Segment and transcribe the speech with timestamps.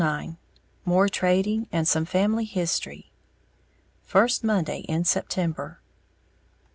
[0.03, 0.33] IX
[0.83, 3.11] MORE TRADING, AND SOME FAMILY HISTORY
[4.09, 5.79] _First Monday in September.